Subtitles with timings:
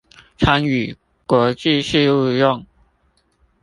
[0.39, 0.97] 參與
[1.27, 2.65] 國際事務用